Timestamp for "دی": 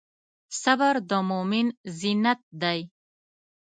2.61-2.79